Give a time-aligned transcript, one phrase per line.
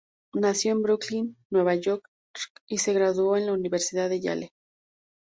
[0.33, 2.03] Nació en Brooklyn, Nueva York
[2.67, 4.51] y se graduó en la Universidad de Yale.